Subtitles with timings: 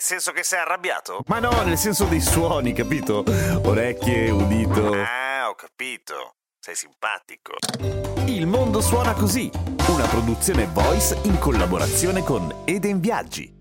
[0.00, 1.24] Nel senso che sei arrabbiato?
[1.26, 3.22] Ma no, nel senso dei suoni, capito?
[3.64, 4.94] Orecchie, udito.
[4.94, 6.36] Ah, ho capito.
[6.58, 7.56] Sei simpatico.
[8.24, 9.50] Il mondo suona così,
[9.88, 13.54] una produzione voice in collaborazione con Eden Viaggi.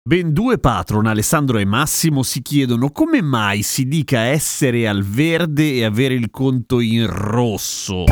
[0.00, 5.72] Ben due patron, Alessandro e Massimo, si chiedono come mai si dica essere al verde
[5.72, 8.04] e avere il conto in rosso.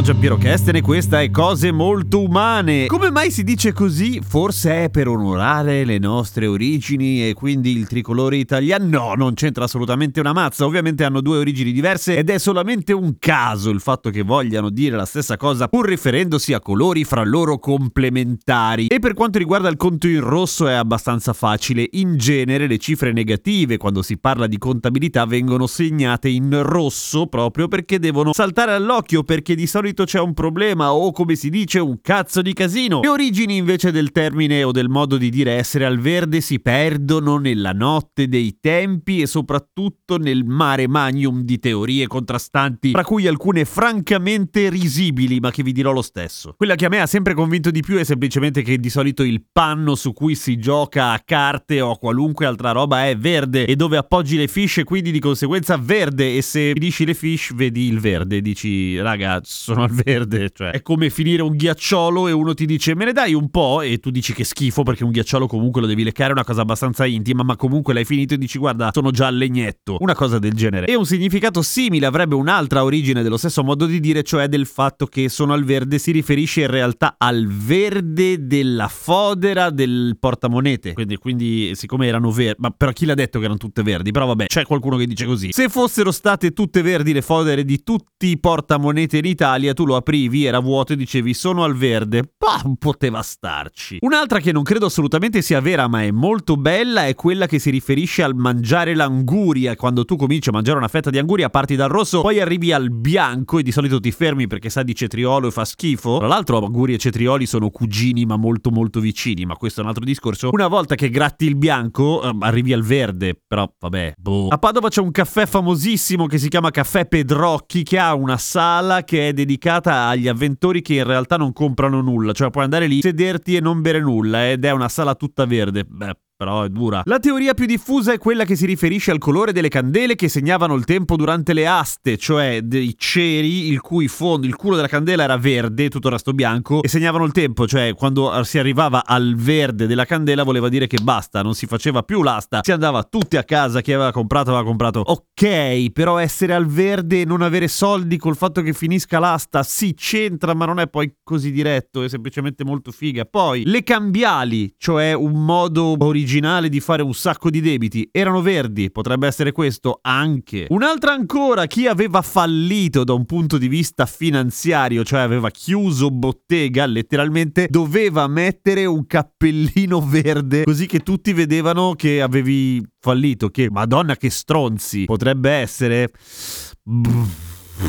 [0.00, 2.86] Sono Giampiero Kesten e questa è Cose Molto Umane.
[2.86, 4.20] Come mai si dice così?
[4.26, 8.86] Forse è per onorare le nostre origini e quindi il tricolore italiano?
[8.86, 10.64] No, non c'entra assolutamente una mazza.
[10.64, 14.96] Ovviamente hanno due origini diverse ed è solamente un caso il fatto che vogliano dire
[14.96, 18.86] la stessa cosa pur riferendosi a colori fra loro complementari.
[18.86, 21.86] E per quanto riguarda il conto in rosso è abbastanza facile.
[21.92, 27.68] In genere le cifre negative quando si parla di contabilità vengono segnate in rosso proprio
[27.68, 32.00] perché devono saltare all'occhio perché di solito c'è un problema o come si dice un
[32.00, 33.00] cazzo di casino.
[33.00, 37.38] Le origini invece del termine o del modo di dire essere al verde si perdono
[37.38, 43.64] nella notte dei tempi e soprattutto nel mare magnum di teorie contrastanti, tra cui alcune
[43.64, 46.54] francamente risibili, ma che vi dirò lo stesso.
[46.56, 49.44] Quella che a me ha sempre convinto di più è semplicemente che di solito il
[49.50, 53.76] panno su cui si gioca a carte o a qualunque altra roba è verde e
[53.76, 58.00] dove appoggi le fish quindi di conseguenza verde e se finisci le fish vedi il
[58.00, 62.66] verde, dici raga sono al verde, cioè è come finire un ghiacciolo e uno ti
[62.66, 65.80] dice me ne dai un po' e tu dici che schifo perché un ghiacciolo comunque
[65.80, 68.90] lo devi leccare, è una cosa abbastanza intima, ma comunque l'hai finito e dici guarda
[68.92, 70.86] sono già al legnetto, una cosa del genere.
[70.86, 75.06] E un significato simile avrebbe un'altra origine dello stesso modo di dire, cioè del fatto
[75.06, 80.92] che sono al verde si riferisce in realtà al verde della fodera del portamonete.
[80.92, 84.10] Quindi, quindi siccome erano verdi, ma però chi l'ha detto che erano tutte verdi?
[84.10, 85.52] Però vabbè, c'è qualcuno che dice così.
[85.52, 89.96] Se fossero state tutte verdi le fodere di tutti i portamonete in Italia, tu lo
[89.96, 92.22] aprivi, era vuoto e dicevi sono al verde.
[92.36, 93.98] Bah, poteva starci.
[94.00, 97.70] Un'altra che non credo assolutamente sia vera, ma è molto bella, è quella che si
[97.70, 99.76] riferisce al mangiare l'anguria.
[99.76, 102.90] Quando tu cominci a mangiare una fetta di anguria, parti dal rosso, poi arrivi al
[102.90, 106.18] bianco e di solito ti fermi perché sa di cetriolo e fa schifo.
[106.18, 109.44] Tra l'altro, anguria e cetrioli sono cugini, ma molto molto vicini.
[109.44, 110.50] Ma questo è un altro discorso.
[110.52, 113.40] Una volta che gratti il bianco, eh, arrivi al verde.
[113.46, 114.48] Però, vabbè, boh.
[114.48, 119.04] A Padova c'è un caffè famosissimo che si chiama Caffè Pedrocchi, che ha una sala
[119.04, 123.00] che è dedicata agli avventori che in realtà non comprano nulla, cioè puoi andare lì,
[123.00, 125.84] sederti e non bere nulla ed è una sala tutta verde.
[125.84, 127.02] Beh, però è dura.
[127.04, 130.74] La teoria più diffusa è quella che si riferisce al colore delle candele che segnavano
[130.74, 135.24] il tempo durante le aste, cioè dei ceri il cui fondo, il culo della candela
[135.24, 139.34] era verde, tutto il resto bianco, e segnavano il tempo, cioè quando si arrivava al
[139.36, 143.36] verde della candela voleva dire che basta, non si faceva più l'asta, si andava tutti
[143.36, 145.00] a casa, chi aveva comprato aveva comprato.
[145.00, 149.92] Ok, però essere al verde e non avere soldi col fatto che finisca l'asta, sì,
[149.92, 153.26] c'entra, ma non è poi così diretto, è semplicemente molto figa.
[153.26, 158.08] Poi, le cambiali, cioè un modo originale originale di fare un sacco di debiti.
[158.12, 160.66] Erano verdi, potrebbe essere questo anche.
[160.68, 166.86] Un'altra ancora, chi aveva fallito da un punto di vista finanziario, cioè aveva chiuso bottega,
[166.86, 174.16] letteralmente doveva mettere un cappellino verde, così che tutti vedevano che avevi fallito, che madonna
[174.16, 176.10] che stronzi, potrebbe essere...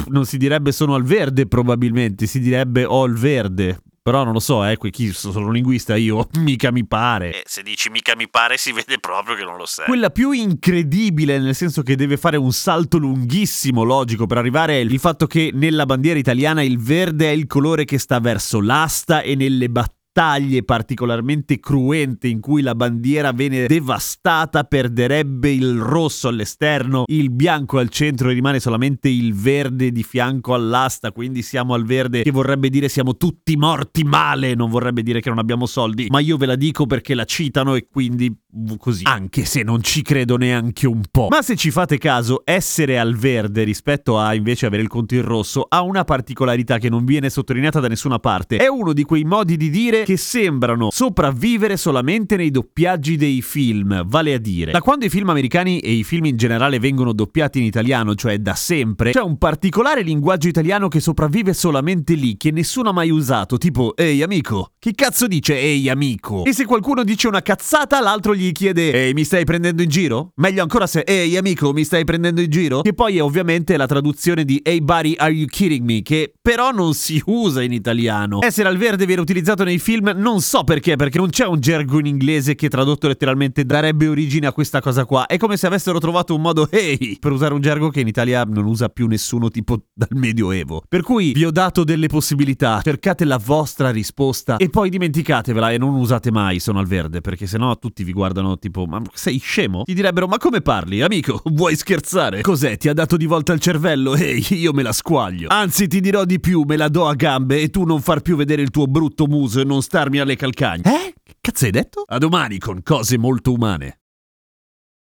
[0.08, 3.82] Non si direbbe sono al verde probabilmente, si direbbe ho il verde.
[4.04, 7.42] Però non lo so, eh, chi sono linguista io, mica mi pare.
[7.42, 9.86] Eh, se dici mica mi pare si vede proprio che non lo sei.
[9.86, 14.90] Quella più incredibile, nel senso che deve fare un salto lunghissimo, logico, per arrivare al
[14.98, 19.36] fatto che nella bandiera italiana il verde è il colore che sta verso l'asta e
[19.36, 27.06] nelle battaglie battaglie particolarmente cruente in cui la bandiera viene devastata, perderebbe il rosso all'esterno,
[27.08, 31.86] il bianco al centro e rimane solamente il verde di fianco all'asta, quindi siamo al
[31.86, 36.08] verde che vorrebbe dire siamo tutti morti male, non vorrebbe dire che non abbiamo soldi,
[36.10, 38.36] ma io ve la dico perché la citano e quindi
[38.78, 41.28] così, anche se non ci credo neanche un po'.
[41.30, 45.22] Ma se ci fate caso, essere al verde rispetto a invece avere il conto in
[45.22, 48.58] rosso ha una particolarità che non viene sottolineata da nessuna parte.
[48.58, 54.04] È uno di quei modi di dire che sembrano sopravvivere solamente nei doppiaggi dei film,
[54.06, 57.60] vale a dire, da quando i film americani e i film in generale vengono doppiati
[57.60, 62.52] in italiano, cioè da sempre, c'è un particolare linguaggio italiano che sopravvive solamente lì, che
[62.52, 66.44] nessuno ha mai usato, tipo ehi amico, che cazzo dice ehi amico?
[66.44, 70.32] E se qualcuno dice una cazzata, l'altro gli chiede ehi mi stai prendendo in giro?
[70.38, 72.82] Meglio ancora se ehi amico mi stai prendendo in giro?
[72.82, 76.02] Che poi è ovviamente la traduzione di Hey buddy are you kidding me?
[76.02, 78.40] Che però non si usa in italiano.
[78.42, 82.00] Essere al verde viene utilizzato nei film non so perché, perché non c'è un gergo
[82.00, 85.28] in inglese che tradotto letteralmente darebbe origine a questa cosa qua.
[85.28, 88.44] È come se avessero trovato un modo hey per usare un gergo che in Italia
[88.44, 90.82] non usa più nessuno tipo dal Medioevo.
[90.90, 95.78] Per cui vi ho dato delle possibilità, cercate la vostra risposta e poi dimenticatevela e
[95.78, 98.30] non usate mai sono al verde, perché sennò tutti vi guardano
[98.60, 99.84] tipo ma sei scemo?
[99.84, 101.02] Ti direbbero ma come parli?
[101.02, 102.42] Amico, vuoi scherzare?
[102.42, 102.78] Cos'è?
[102.78, 104.16] Ti ha dato di volta il cervello?
[104.18, 105.48] Ehi, io me la squaglio.
[105.50, 108.36] Anzi, ti dirò di più, me la do a gambe e tu non far più
[108.36, 110.84] vedere il tuo brutto muso e non starmi alle calcagna.
[110.84, 111.14] Eh?
[111.40, 112.04] Cazzo hai detto?
[112.06, 114.01] A domani con cose molto umane.